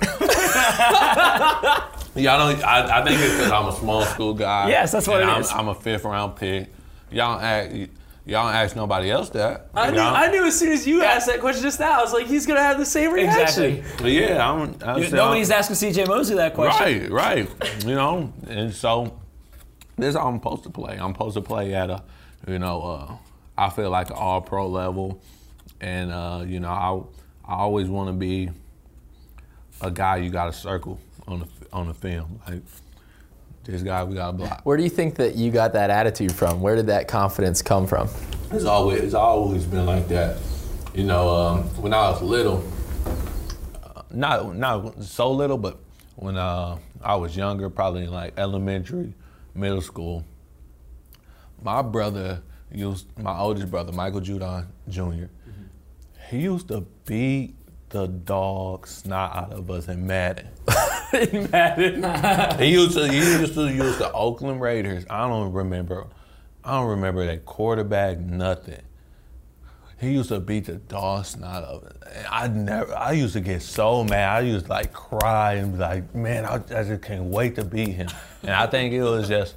[2.14, 2.62] y'all don't.
[2.62, 4.68] I, I think it's because I'm a small school guy.
[4.68, 5.50] Yes, that's what and it I'm, is.
[5.50, 6.68] I'm a fifth round pick.
[7.10, 7.90] Y'all don't ask.
[8.24, 9.68] Y'all don't ask nobody else that.
[9.72, 12.12] I knew, I knew as soon as you asked that question just now, I was
[12.12, 13.76] like, he's gonna have the same reaction.
[13.76, 14.20] Exactly.
[14.20, 14.74] Yeah, I'm.
[14.82, 17.12] I'm saying- Nobody's asking CJ Mosley that question.
[17.12, 17.84] Right, right.
[17.84, 19.16] You know, and so
[19.96, 20.98] this is how I'm supposed to play.
[21.00, 22.02] I'm supposed to play at a,
[22.48, 23.16] you know, uh,
[23.56, 25.20] I feel like an all pro level,
[25.80, 27.00] and uh, you know, I
[27.48, 28.50] I always want to be
[29.80, 32.40] a guy you got to circle on the on the film.
[32.48, 32.62] Like
[33.64, 34.60] this guy, we got to block.
[34.64, 36.60] Where do you think that you got that attitude from?
[36.60, 38.08] Where did that confidence come from?
[38.50, 40.38] It's always it's always been like that.
[40.94, 42.66] You know, um, when I was little,
[43.82, 45.78] uh, not not so little, but
[46.16, 49.14] when uh, I was younger, probably in like elementary,
[49.54, 50.24] middle school,
[51.62, 55.30] my brother used my oldest brother, Michael Judon junior
[56.28, 57.54] He used to beat
[57.90, 60.48] the dog snot out of us in Madden.
[61.12, 65.06] He used to he used to use the Oakland Raiders.
[65.08, 66.06] I don't remember.
[66.64, 68.82] I don't remember that quarterback nothing.
[70.00, 71.96] He used to beat the dog snot of it.
[72.30, 72.94] I never.
[72.94, 74.36] I used to get so mad.
[74.36, 77.64] I used to like cry and be like, man, I, I just can't wait to
[77.64, 78.08] beat him.
[78.42, 79.54] And I think it was just,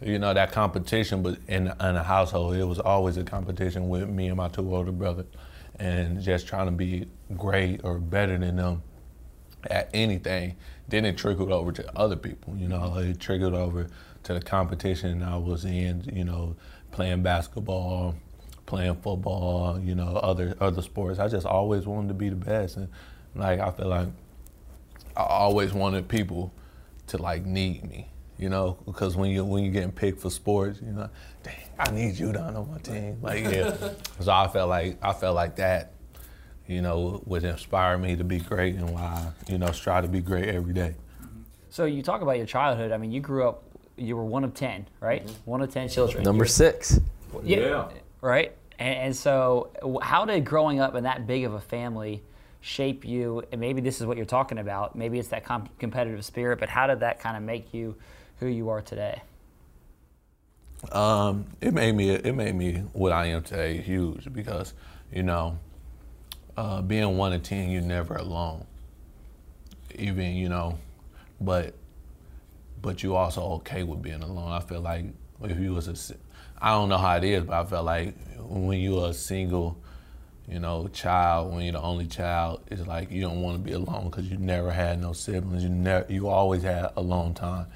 [0.00, 1.22] you know, that competition.
[1.22, 4.74] But in in a household, it was always a competition with me and my two
[4.74, 5.26] older brothers,
[5.78, 7.06] and just trying to be
[7.36, 8.82] great or better than them
[9.70, 10.56] at anything.
[10.88, 12.56] Then it trickled over to other people.
[12.56, 13.88] You know, it trickled over
[14.24, 16.10] to the competition I was in.
[16.12, 16.56] You know,
[16.92, 18.14] playing basketball,
[18.66, 19.80] playing football.
[19.80, 21.18] You know, other other sports.
[21.18, 22.88] I just always wanted to be the best, and
[23.34, 24.08] like I feel like
[25.16, 26.52] I always wanted people
[27.08, 28.08] to like need me.
[28.38, 31.08] You know, because when you when you're getting picked for sports, you know,
[31.42, 33.18] dang, I need you down on my team.
[33.22, 33.76] Like yeah,
[34.20, 35.94] so I felt like I felt like that
[36.66, 40.20] you know, would inspire me to be great and why, you know, strive to be
[40.20, 40.94] great every day.
[41.70, 42.92] So you talk about your childhood.
[42.92, 43.64] I mean, you grew up.
[43.96, 45.24] You were one of ten, right?
[45.24, 45.50] Mm-hmm.
[45.50, 46.24] One of ten children.
[46.24, 47.00] Number You're- six.
[47.42, 47.88] Yeah.
[48.20, 48.56] Right.
[48.78, 49.70] And, and so,
[50.02, 52.22] how did growing up in that big of a family
[52.60, 53.42] shape you?
[53.52, 54.96] And maybe this is what you're talking about.
[54.96, 56.58] Maybe it's that com- competitive spirit.
[56.58, 57.96] But how did that kind of make you
[58.40, 59.22] who you are today?
[60.92, 64.74] Um, it made me it made me what I am today huge because,
[65.12, 65.58] you know,
[66.56, 68.66] uh, being one of ten, you're never alone.
[69.94, 70.78] Even you know,
[71.40, 71.74] but
[72.82, 74.52] but you also okay with being alone.
[74.52, 75.06] I feel like
[75.42, 76.14] if you was a,
[76.60, 79.78] I don't know how it is, but I felt like when you're a single,
[80.46, 83.72] you know, child, when you're the only child, it's like you don't want to be
[83.72, 85.62] alone because you never had no siblings.
[85.62, 87.66] You never, you always had alone time.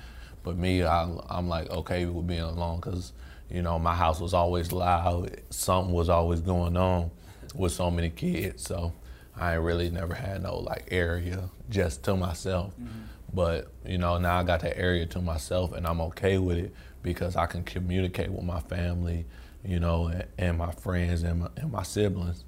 [0.48, 3.12] But me, I, I'm like okay with being alone because
[3.50, 5.42] you know my house was always loud.
[5.50, 7.11] Something was always going on
[7.54, 8.62] with so many kids.
[8.62, 8.94] So
[9.37, 12.72] I ain't really never had no like area just to myself.
[12.80, 13.00] Mm-hmm.
[13.34, 16.74] But you know now I got that area to myself and I'm okay with it
[17.02, 19.26] because I can communicate with my family,
[19.62, 22.46] you know, and, and my friends and my, and my siblings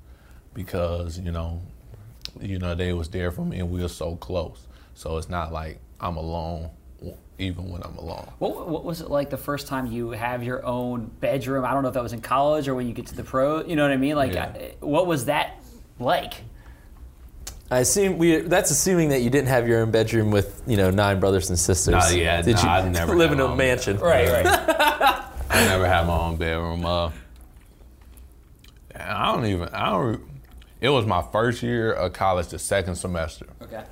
[0.54, 1.60] because you know,
[2.40, 4.66] you know they was there for me and we were so close.
[4.94, 6.70] So it's not like I'm alone
[7.40, 8.29] even when I'm alone.
[8.38, 11.64] What, what was it like the first time you have your own bedroom?
[11.64, 13.64] I don't know if that was in college or when you get to the pro.
[13.64, 14.16] You know what I mean?
[14.16, 14.53] Like, Yeah.
[14.55, 15.61] I- what was that
[15.98, 16.35] like?
[17.72, 18.38] I assume we.
[18.40, 21.59] That's assuming that you didn't have your own bedroom with you know nine brothers and
[21.59, 21.92] sisters.
[21.92, 23.98] Nah, yeah, Did nah, you I never live in a my own mansion?
[24.00, 24.44] Right, right.
[25.50, 26.85] I never had my own bedroom.
[26.85, 27.11] Uh,
[28.96, 29.68] I don't even.
[29.68, 30.20] I don't.
[30.81, 33.46] It was my first year of college, the second semester.
[33.62, 33.85] okay.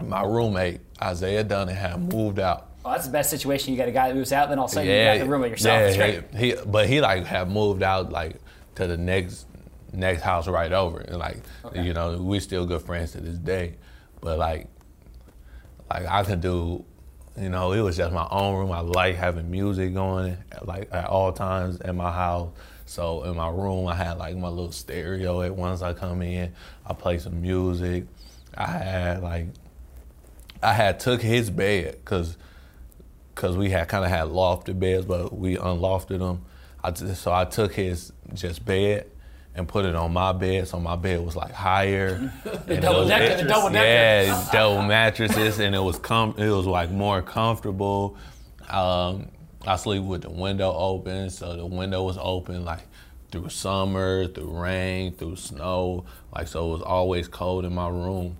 [0.00, 2.68] My roommate Isaiah Dunning had moved out.
[2.84, 3.72] Well, that's the best situation.
[3.72, 5.26] You got a guy that moves out, then all of a sudden you got the
[5.26, 5.96] room by yourself.
[5.96, 6.34] Yeah, great.
[6.34, 8.36] he, but he like had moved out like
[8.74, 9.46] to the next
[9.92, 11.82] next house right over, and like Okay.
[11.84, 13.76] you know we still good friends to this day.
[14.20, 14.68] But like
[15.90, 16.84] like I could do,
[17.38, 18.72] you know, it was just my own room.
[18.72, 22.50] I like having music going like at all times in my house.
[22.86, 25.40] So in my room, I had like my little stereo.
[25.40, 26.52] At once I come in,
[26.86, 28.04] I play some music.
[28.56, 29.46] I had like,
[30.62, 32.36] I had took his bed because,
[33.34, 36.44] cause we had kind of had lofted beds, but we unlofted them.
[36.82, 39.10] I t- so I took his just bed
[39.54, 42.32] and put it on my bed, so my bed was like higher.
[42.66, 43.86] And double decker, the double decker.
[43.86, 48.16] Yeah, double mattresses, and it was com- it was like more comfortable.
[48.68, 49.28] Um,
[49.66, 52.80] I sleep with the window open, so the window was open like
[53.30, 56.04] through summer, through rain, through snow.
[56.34, 58.36] Like so, it was always cold in my room.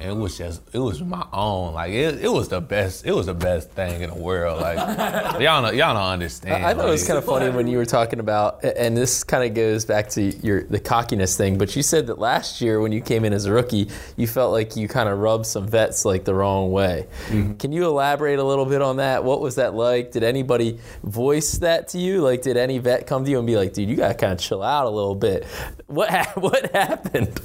[0.00, 1.74] And it was just, it was my own.
[1.74, 3.04] Like it, it was the best.
[3.04, 4.62] It was the best thing in the world.
[4.62, 4.78] Like
[5.40, 6.64] y'all, don't, y'all don't understand.
[6.64, 9.44] I thought it was kind of funny when you were talking about, and this kind
[9.44, 11.58] of goes back to your the cockiness thing.
[11.58, 14.52] But you said that last year when you came in as a rookie, you felt
[14.52, 17.06] like you kind of rubbed some vets like the wrong way.
[17.26, 17.54] Mm-hmm.
[17.56, 19.22] Can you elaborate a little bit on that?
[19.22, 20.12] What was that like?
[20.12, 22.22] Did anybody voice that to you?
[22.22, 24.38] Like, did any vet come to you and be like, "Dude, you gotta kind of
[24.38, 25.44] chill out a little bit"?
[25.88, 27.38] What ha- what happened?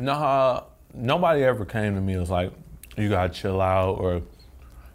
[0.00, 0.64] No,
[0.98, 2.52] nobody ever came to me and was like,
[2.96, 4.22] you gotta chill out, or,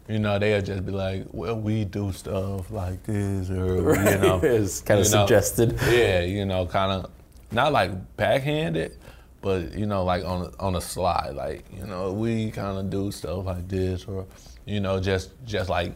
[0.08, 4.40] you know, they'd just be like, well, we do stuff like this, or, you know.
[4.42, 5.78] it's kind of you know, suggested.
[5.90, 7.10] Yeah, you know, kind of,
[7.50, 8.96] not like backhanded,
[9.40, 13.10] but, you know, like on, on a slide, like, you know, we kind of do
[13.10, 14.26] stuff like this, or,
[14.66, 15.94] you know, just, just like,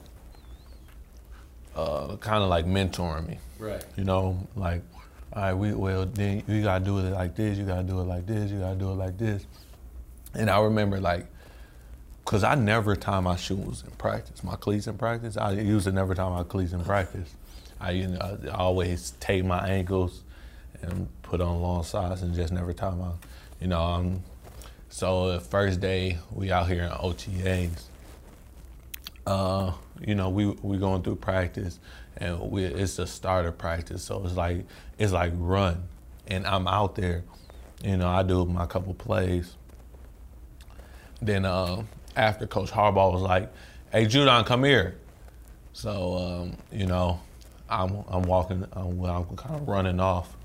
[1.76, 3.38] uh, kind of like mentoring me.
[3.58, 3.84] Right.
[3.96, 4.82] You know, like,
[5.32, 8.04] all right, we well then you gotta do it like this, you gotta do it
[8.04, 9.46] like this, you gotta do it like this.
[10.34, 11.26] And I remember like,
[12.24, 15.36] cause I never tie my shoes in practice, my cleats in practice.
[15.36, 17.34] I usually never tie my cleats in practice.
[17.80, 20.22] I you know I always tape my ankles
[20.82, 23.10] and put on long socks and just never tie my,
[23.60, 23.80] you know.
[23.80, 24.22] Um,
[24.88, 27.82] so the first day we out here in OTAs,
[29.26, 31.78] uh, you know, we we going through practice,
[32.16, 34.64] and we it's the start of practice, so it's like
[34.98, 35.88] it's like run,
[36.26, 37.24] and I'm out there,
[37.84, 39.54] you know, I do my couple plays.
[41.20, 41.82] Then uh,
[42.16, 43.52] after Coach Harbaugh was like,
[43.90, 44.98] "Hey, Judon, come here,"
[45.72, 47.20] so um, you know,
[47.68, 50.36] I'm I'm walking, I'm, I'm kind of running off,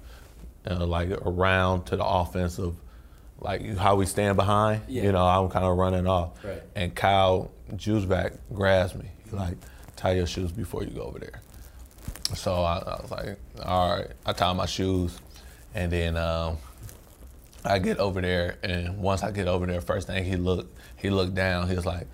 [0.70, 2.76] uh, like around to the offensive
[3.44, 4.82] like how we stand behind.
[4.88, 5.04] Yeah.
[5.04, 6.44] You know, I'm kind of running off.
[6.44, 6.64] Right.
[6.76, 9.06] And Kyle Juszczyk grabs me.
[9.30, 9.58] He like,
[9.96, 11.42] tie your shoes before you go over there.
[12.36, 14.08] So I, I was like, all right.
[14.26, 15.20] I tie my shoes,
[15.76, 16.58] and then um,
[17.66, 18.58] I get over there.
[18.64, 21.70] And once I get over there, first thing he looked, he looked down.
[21.70, 22.08] He was like,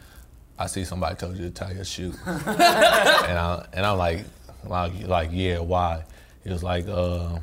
[0.58, 4.26] I see somebody told you to tie your shoe," and I and I'm like,
[4.66, 6.04] like, like yeah, why?
[6.44, 7.40] He was like, uh,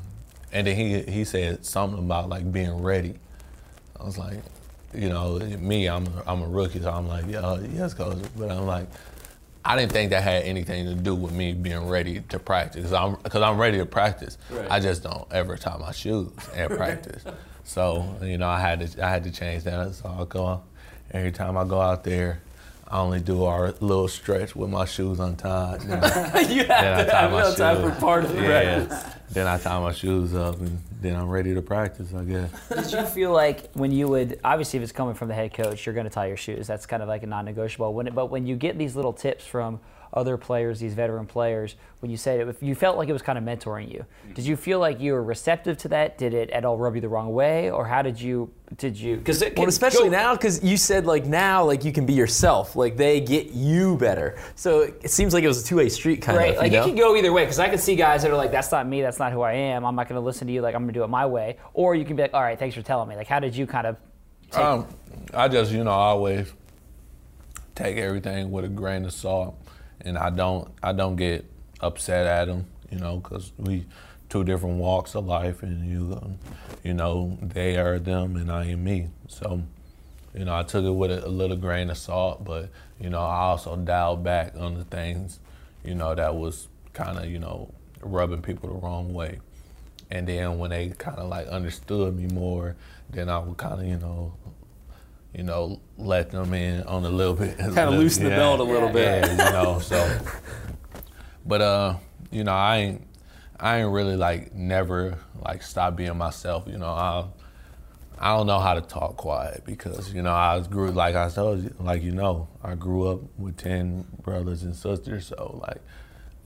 [0.52, 3.14] and then he he said something about like being ready.
[3.98, 4.38] I was like,
[4.92, 8.18] you know, me, I'm a, I'm a rookie, so I'm like, yeah, yes, coach.
[8.36, 8.86] But I'm like,
[9.64, 12.92] I didn't think that had anything to do with me being ready to practice.
[12.92, 14.36] I'm because I'm ready to practice.
[14.50, 14.70] Right.
[14.70, 17.24] I just don't ever tie my shoes at practice.
[17.66, 19.94] so you know, I had to I had to change that.
[19.94, 20.62] So I go
[21.10, 22.40] every time I go out there.
[22.88, 25.82] I only do our little stretch with my shoes untied.
[25.82, 25.96] you know.
[26.48, 27.94] you Then I have to tie have my real time shoes.
[27.94, 28.84] for part of the yeah.
[28.86, 29.14] practice.
[29.32, 32.14] Then I tie my shoes up, and then I'm ready to practice.
[32.14, 32.50] I guess.
[32.68, 35.84] Did you feel like when you would obviously if it's coming from the head coach,
[35.84, 36.68] you're going to tie your shoes.
[36.68, 37.92] That's kind of like a non-negotiable.
[37.92, 39.80] When it, but when you get these little tips from
[40.16, 43.20] other players, these veteran players, when you said it, if you felt like it was
[43.22, 44.04] kind of mentoring you.
[44.34, 46.16] Did you feel like you were receptive to that?
[46.16, 49.18] Did it at all rub you the wrong way, or how did you did you?
[49.18, 52.74] Because Well, especially now, because you said like now, like you can be yourself.
[52.74, 54.38] Like they get you better.
[54.54, 56.56] So it seems like it was a two-way street kind Right, of.
[56.58, 58.50] like you it can go either way because I can see guys that are like,
[58.50, 59.02] "That's not me.
[59.02, 59.84] That's not who I am.
[59.84, 60.62] I'm not going to listen to you.
[60.62, 62.58] Like I'm going to do it my way." Or you can be like, "All right,
[62.58, 63.96] thanks for telling me." Like, how did you kind of?
[64.50, 64.86] Take, Um,
[65.34, 66.52] I just, you know, always
[67.74, 69.56] take everything with a grain of salt,
[70.00, 71.44] and I don't, I don't get
[71.80, 73.86] upset at them, you know, because we
[74.28, 76.38] two different walks of life, and you, um,
[76.82, 79.08] you know, they are them, and I am me.
[79.28, 79.62] So,
[80.34, 83.20] you know, I took it with a, a little grain of salt, but you know,
[83.20, 85.38] I also dialed back on the things,
[85.84, 89.40] you know, that was kind of, you know, rubbing people the wrong way.
[90.10, 92.76] And then when they kind of like understood me more,
[93.10, 94.34] then I would kind of, you know,
[95.36, 97.58] you know, let them in on a little bit.
[97.58, 99.24] Kinda loosen the belt a little bit.
[99.26, 100.18] Yeah, you know, so.
[101.48, 101.96] But uh,
[102.32, 103.06] you know, I ain't,
[103.60, 106.64] I ain't really like never like stop being myself.
[106.66, 107.24] You know, I,
[108.18, 111.62] I don't know how to talk quiet because you know I grew like I told
[111.62, 115.80] you, like you know, I grew up with ten brothers and sisters, so like,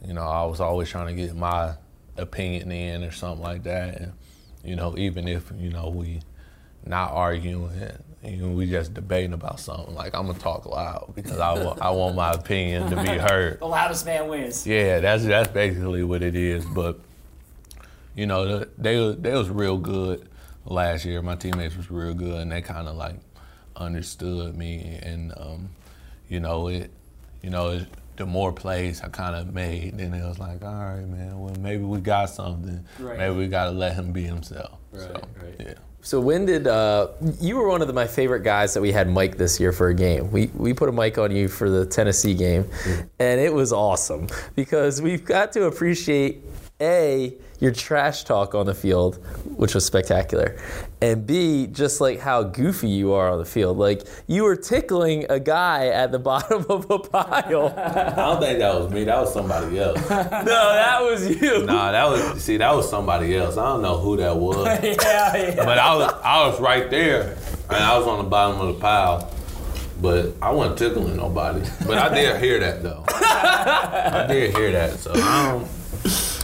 [0.07, 1.76] you know, I was always trying to get my
[2.18, 4.12] opinion in or something like that, and
[4.62, 6.20] you know, even if you know we
[6.85, 7.70] not arguing,
[8.24, 11.80] you know, we just debating about something, like I'm gonna talk loud because I want
[11.80, 13.59] I want my opinion to be heard.
[13.61, 14.66] The loudest man wins.
[14.66, 16.64] Yeah, that's that's basically what it is.
[16.66, 16.98] But
[18.14, 20.28] you know, the, they was- they was real good
[20.66, 21.22] last year.
[21.22, 23.16] My teammates was real good, and they kind of like
[23.76, 25.70] understood me, and um,
[26.28, 26.90] you know it,
[27.42, 30.74] you know it, the more plays I kind of made, then it was like, all
[30.74, 32.85] right, man, well maybe we got something.
[32.98, 33.16] Right.
[33.18, 34.76] Maybe we got to let him be himself.
[34.92, 35.55] So, right.
[35.59, 35.74] Yeah.
[36.03, 37.09] So when did uh,
[37.40, 39.88] you were one of the, my favorite guys that we had Mike this year for
[39.88, 40.31] a game?
[40.31, 42.64] We we put a mic on you for the Tennessee game,
[43.18, 46.42] and it was awesome because we've got to appreciate
[46.81, 50.59] a your trash talk on the field, which was spectacular,
[51.03, 53.77] and b just like how goofy you are on the field.
[53.77, 57.75] Like you were tickling a guy at the bottom of a pile.
[57.77, 59.05] I don't think that was me.
[59.05, 59.99] That was somebody else.
[60.11, 61.64] no, that was you.
[61.64, 63.57] nah, that was see, that was somebody else.
[63.57, 64.66] I don't know who that was.
[64.83, 65.64] yeah, yeah.
[65.64, 67.37] But I was I was right there,
[67.69, 69.31] and I was on the bottom of the pile.
[70.01, 71.61] But I wasn't tickling nobody.
[71.87, 73.05] But I did hear that though.
[73.07, 74.99] I did hear that.
[74.99, 76.39] So I don't.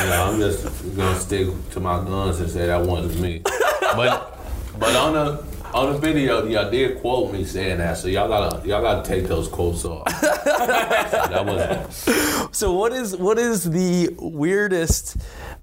[0.00, 3.42] You know, I'm just gonna stick to my guns and say that wasn't me.
[3.44, 4.38] But
[4.78, 8.66] but on the on the video, y'all did quote me saying that, so y'all gotta
[8.66, 10.04] y'all gotta take those quotes off.
[10.20, 12.54] that wasn't.
[12.54, 15.16] So what is what is the weirdest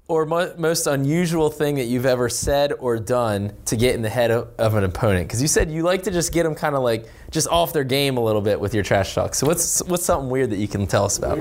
[0.08, 4.08] or mo- most unusual thing that you've ever said or done to get in the
[4.08, 5.28] head of, of an opponent?
[5.28, 7.84] Because you said you like to just get them kind of like just off their
[7.84, 9.34] game a little bit with your trash talk.
[9.34, 11.38] So what's what's something weird that you can tell us about?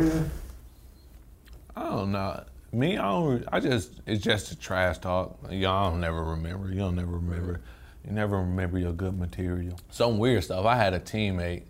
[1.76, 2.44] I don't know.
[2.72, 3.46] Me, I don't.
[3.52, 5.40] I just it's just a trash talk.
[5.50, 6.70] Y'all don't never remember.
[6.72, 7.62] Don't never remember.
[8.06, 9.80] You never remember your good material.
[9.90, 10.66] Some weird stuff.
[10.66, 11.64] I had a teammate.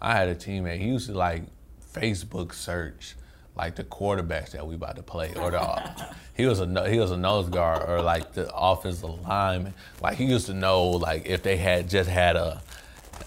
[0.00, 0.78] I had a teammate.
[0.78, 1.44] He used to like
[1.94, 3.14] Facebook search
[3.54, 7.10] like the quarterbacks that we about to play or the he was a he was
[7.10, 9.74] a nose guard or like the offensive lineman.
[10.00, 12.62] Like he used to know like if they had just had a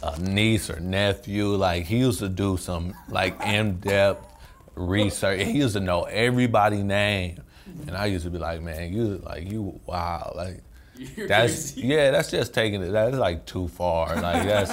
[0.03, 1.55] a niece or nephew.
[1.55, 4.34] Like he used to do some like in depth
[4.75, 5.41] research.
[5.45, 7.41] He used to know everybody's name,
[7.87, 10.63] and I used to be like, man, you like you wow, like
[11.27, 12.91] that's yeah, that's just taking it.
[12.91, 14.15] That's like too far.
[14.15, 14.71] Like that's,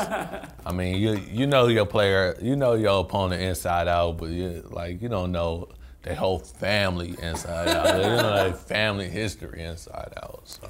[0.65, 4.67] I mean, you you know your player, you know your opponent inside out, but you
[4.71, 5.69] like you don't know
[6.03, 7.97] their whole family inside out.
[7.97, 10.43] You know their family history inside out.
[10.45, 10.69] So.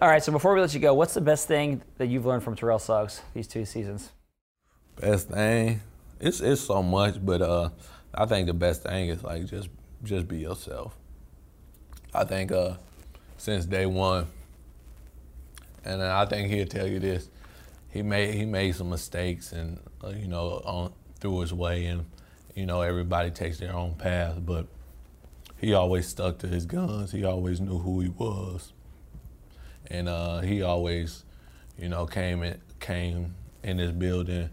[0.00, 2.44] All right, so before we let you go, what's the best thing that you've learned
[2.44, 4.10] from Terrell Suggs these two seasons?
[5.00, 5.80] Best thing,
[6.20, 7.70] it's it's so much, but uh,
[8.14, 9.68] I think the best thing is like just
[10.04, 10.94] just be yourself.
[12.14, 12.74] I think uh,
[13.38, 14.26] since day one,
[15.84, 17.28] and I think he'll tell you this,
[17.90, 22.04] he made he made some mistakes and uh, you know on through his way, and
[22.54, 24.66] you know everybody takes their own path, but
[25.56, 27.12] he always stuck to his guns.
[27.12, 28.72] He always knew who he was,
[29.86, 31.24] and uh, he always,
[31.78, 34.50] you know, came in came in this building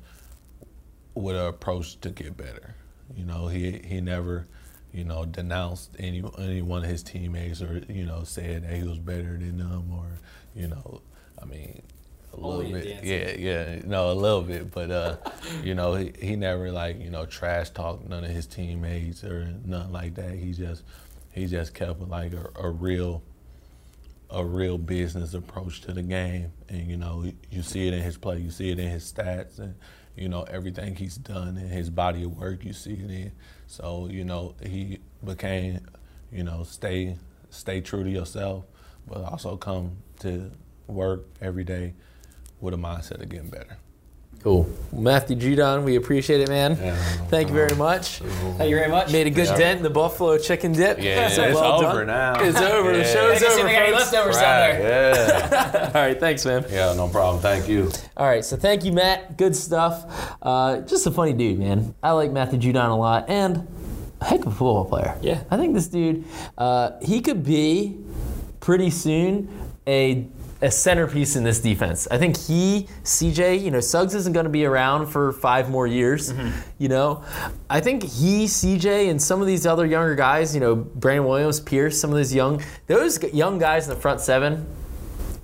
[1.15, 2.75] with an approach to get better.
[3.15, 4.47] You know, he he never,
[4.93, 8.83] you know, denounced any any one of his teammates or you know said that he
[8.83, 10.19] was better than them or
[10.55, 11.01] you know,
[11.41, 11.81] I mean,
[12.33, 13.05] a little Only bit, dancer.
[13.05, 13.31] yeah,
[13.75, 15.17] yeah, no, a little bit, but uh,
[15.63, 19.53] you know, he, he never like you know trash talked none of his teammates or
[19.65, 20.33] nothing like that.
[20.35, 20.83] He just
[21.31, 23.23] he just kept like a, a real
[24.31, 28.17] a real business approach to the game, and you know you see it in his
[28.17, 29.75] play, you see it in his stats, and
[30.19, 33.31] you know everything he's done in his body of work, you see it in.
[33.67, 35.79] So you know he became,
[36.31, 37.15] you know, stay
[37.49, 38.65] stay true to yourself,
[39.07, 40.51] but also come to
[40.87, 41.93] work every day
[42.59, 43.77] with a mindset of getting better.
[44.41, 44.69] Cool.
[44.93, 46.77] Matthew Judon, we appreciate it, man.
[46.81, 46.95] Yeah.
[47.27, 48.19] Thank you very much.
[48.57, 49.11] Thank you very much.
[49.11, 49.57] Made a good Yeah.
[49.57, 50.97] dent in the buffalo chicken dip.
[51.01, 52.07] Yeah, So it's well over done.
[52.07, 52.41] now.
[52.41, 52.95] It's over.
[52.95, 53.65] The show's I over.
[53.65, 54.13] we got any folks.
[54.13, 55.27] leftovers down Right, there.
[55.51, 56.65] yeah, All right, thanks, man.
[56.71, 57.41] yeah, no problem.
[57.41, 57.91] Thank you.
[58.15, 59.35] All right, so thank you, Matt.
[59.37, 60.37] Good stuff.
[60.41, 61.93] Uh, just a funny dude, man.
[62.01, 63.67] I like Matthew Judon a lot, and
[64.21, 65.15] a heck of a football player.
[65.21, 65.41] Yeah.
[65.51, 66.23] I think this dude,
[66.57, 67.97] uh, he could be
[68.61, 69.49] pretty soon
[69.85, 70.27] a
[70.61, 72.07] a centerpiece in this defense.
[72.11, 75.87] I think he, CJ, you know, Suggs isn't going to be around for five more
[75.87, 76.33] years.
[76.33, 76.49] Mm-hmm.
[76.79, 77.23] You know,
[77.69, 81.61] I think he, CJ, and some of these other younger guys, you know, Brandon Williams,
[81.61, 84.65] Pierce, some of these young, those young guys in the front seven,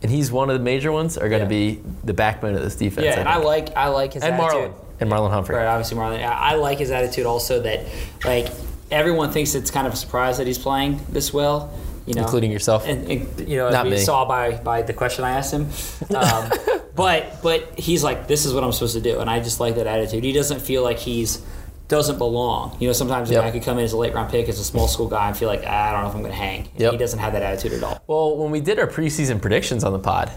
[0.01, 1.75] and he's one of the major ones, are going to Yeah.
[1.75, 3.05] be the backbone of this defense.
[3.05, 4.71] Yeah, and I like I like his and attitude.
[4.71, 5.55] Marlon and Marlon Humphrey.
[5.55, 6.19] Right, obviously Marlon.
[6.23, 7.85] I I like his attitude also that
[8.25, 8.47] like
[8.91, 11.73] everyone thinks it's kind of a surprise that he's playing this well.
[12.05, 12.85] You know, Including yourself.
[12.85, 14.03] and, and, you know, Not as we me.
[14.03, 15.69] saw by by the question I asked him.
[16.15, 16.51] Um,
[16.95, 19.75] but but he's like, this is what I'm supposed to do, and I just like
[19.75, 20.23] that attitude.
[20.23, 21.41] He doesn't feel like he's
[21.87, 22.77] doesn't belong.
[22.79, 23.41] You know, sometimes Yep.
[23.43, 25.27] a guy could come in as a late round pick as a small school guy
[25.27, 26.69] and feel like ah, I don't know if I'm going to hang.
[26.77, 26.91] Yep.
[26.93, 28.03] He doesn't have that attitude at all.
[28.07, 30.31] Well, when we did our preseason predictions on the pod,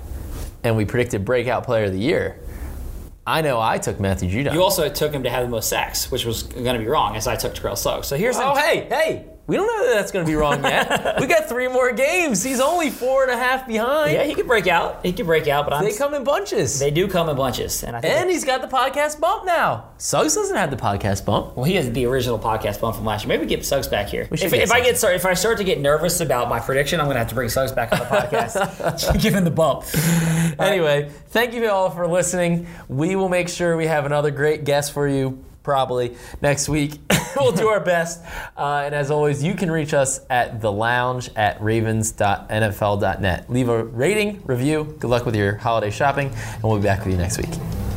[0.64, 2.38] and we predicted breakout player of the year,
[3.26, 4.55] I know I took Matthew Judon.
[4.55, 7.14] You also took him to have the most sacks, which was going to be wrong,
[7.14, 8.07] as I took Terrell Suggs.
[8.09, 11.18] So here's oh, hey, hey, We don't know that that's going to be wrong yet.
[11.18, 12.42] we got three more games.
[12.42, 14.12] He's only four and a half behind.
[14.12, 15.01] Yeah, he could break out.
[15.03, 16.78] He could break out, but I'm, they come in bunches.
[16.78, 19.88] They do come in bunches, and I think and he's got the podcast bump now.
[19.96, 21.57] Suggs doesn't have the podcast bump.
[21.57, 23.38] Well, he has the original podcast bump from last year.
[23.38, 24.28] Maybe get Suggs back here.
[24.30, 27.01] If, get if I get start, if I start to get nervous about my prediction,
[27.01, 29.84] I'm going to have to bring Suggs back on the podcast, give him the bump.
[30.61, 32.66] Anyway, thank you all for listening.
[32.86, 36.98] We will make sure we have another great guest for you probably next week.
[37.36, 38.24] we'll do our best.
[38.56, 43.50] Uh, and as always, you can reach us at the lounge at ravens.nfl.net.
[43.50, 44.96] Leave a rating, review.
[44.98, 47.88] Good luck with your holiday shopping, and we'll be back with you next week.